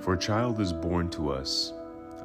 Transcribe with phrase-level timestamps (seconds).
[0.00, 1.72] For a child is born to us,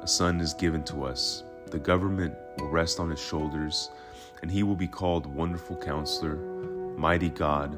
[0.00, 1.42] a son is given to us.
[1.70, 3.90] The government will rest on his shoulders,
[4.42, 6.36] and he will be called Wonderful Counselor,
[6.96, 7.76] Mighty God,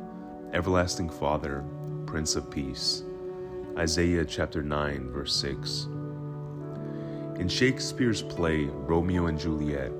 [0.53, 1.65] Everlasting Father,
[2.05, 3.05] Prince of Peace.
[3.79, 5.87] Isaiah chapter 9, verse 6.
[7.41, 9.93] In Shakespeare's play Romeo and Juliet,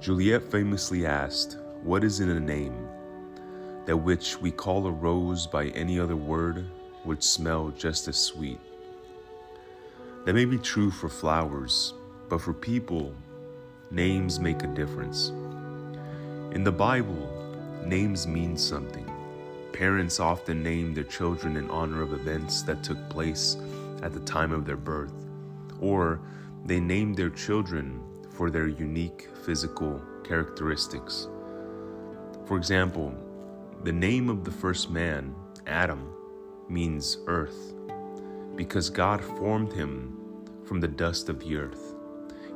[0.00, 2.88] Juliet famously asked, What is in a name?
[3.86, 6.64] That which we call a rose by any other word
[7.04, 8.60] would smell just as sweet.
[10.24, 11.92] That may be true for flowers,
[12.30, 13.14] but for people,
[13.90, 15.28] names make a difference.
[16.52, 17.28] In the Bible,
[17.84, 19.04] names mean something.
[19.74, 23.58] Parents often name their children in honor of events that took place
[24.02, 25.12] at the time of their birth,
[25.78, 26.20] or
[26.64, 28.00] they name their children
[28.30, 31.28] for their unique physical characteristics.
[32.46, 33.12] For example,
[33.82, 35.34] the name of the first man,
[35.66, 36.14] Adam,
[36.70, 37.74] means earth
[38.56, 40.16] because God formed him
[40.64, 41.94] from the dust of the earth.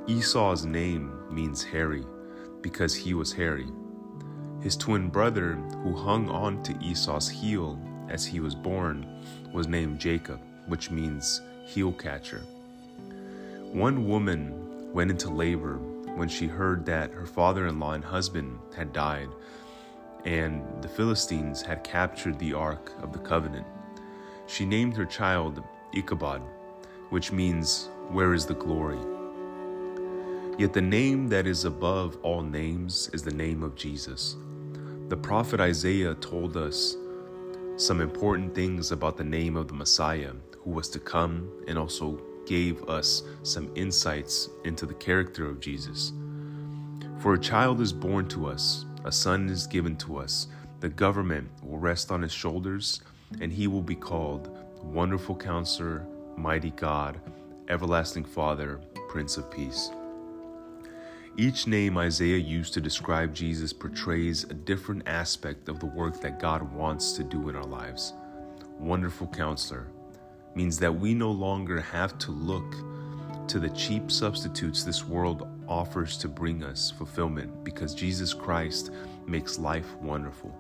[0.06, 2.04] Esau's name means hairy
[2.62, 3.66] because he was hairy.
[4.60, 9.06] His twin brother, who hung on to Esau's heel as he was born,
[9.52, 12.42] was named Jacob, which means heel catcher.
[13.72, 15.76] One woman went into labor
[16.16, 19.28] when she heard that her father in law and husband had died,
[20.24, 23.66] and the Philistines had captured the Ark of the Covenant.
[24.46, 26.42] She named her child Ichabod,
[27.11, 28.98] which means, Where is the glory?
[30.58, 34.36] Yet the name that is above all names is the name of Jesus.
[35.09, 36.97] The prophet Isaiah told us
[37.77, 40.33] some important things about the name of the Messiah
[40.64, 46.12] who was to come and also gave us some insights into the character of Jesus.
[47.20, 50.48] For a child is born to us, a son is given to us,
[50.81, 53.00] the government will rest on his shoulders,
[53.41, 54.50] and he will be called
[54.83, 57.21] Wonderful Counselor, Mighty God,
[57.69, 59.91] Everlasting Father, Prince of Peace.
[61.37, 66.41] Each name Isaiah used to describe Jesus portrays a different aspect of the work that
[66.41, 68.12] God wants to do in our lives.
[68.78, 69.88] Wonderful Counselor,
[70.55, 72.75] means that we no longer have to look
[73.49, 78.91] to the cheap substitutes this world offers to bring us fulfillment because Jesus Christ
[79.27, 80.55] makes life wonderful.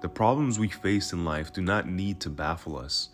[0.00, 3.08] The problems we face in life do not need to baffle us.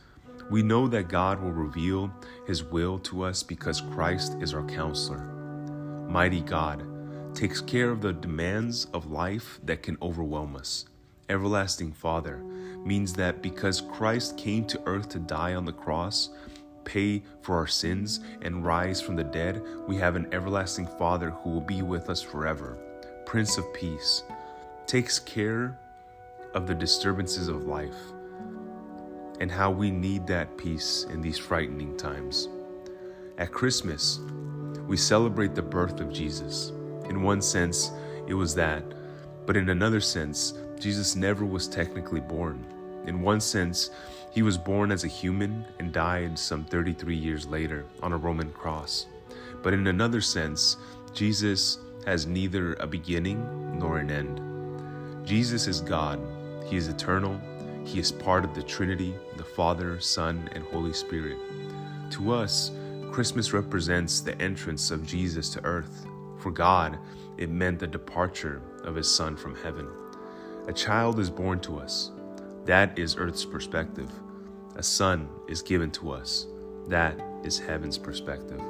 [0.51, 2.13] We know that God will reveal
[2.47, 5.25] His will to us because Christ is our counselor.
[6.09, 6.85] Mighty God
[7.35, 10.85] takes care of the demands of life that can overwhelm us.
[11.29, 12.37] Everlasting Father
[12.85, 16.29] means that because Christ came to earth to die on the cross,
[16.85, 21.51] pay for our sins, and rise from the dead, we have an everlasting Father who
[21.51, 22.77] will be with us forever.
[23.25, 24.23] Prince of Peace
[24.87, 25.79] takes care
[26.53, 28.13] of the disturbances of life
[29.41, 32.49] and how we need that peace in these frightening times.
[33.39, 34.21] At Christmas,
[34.87, 36.71] we celebrate the birth of Jesus.
[37.09, 37.91] In one sense,
[38.27, 38.85] it was that,
[39.47, 42.65] but in another sense, Jesus never was technically born.
[43.07, 43.91] In one sense,
[44.31, 48.51] he was born as a human and died some 33 years later on a Roman
[48.53, 49.07] cross.
[49.63, 50.77] But in another sense,
[51.13, 55.27] Jesus has neither a beginning nor an end.
[55.27, 56.21] Jesus is God,
[56.67, 57.41] He is eternal,
[57.85, 61.39] He is part of the Trinity, the Father, Son, and Holy Spirit.
[62.13, 62.73] To us,
[63.13, 66.07] Christmas represents the entrance of Jesus to earth.
[66.39, 66.99] For God,
[67.37, 69.87] it meant the departure of His Son from heaven.
[70.67, 72.11] A child is born to us.
[72.65, 74.11] That is earth's perspective.
[74.77, 76.47] A son is given to us.
[76.89, 78.61] That is heaven's perspective.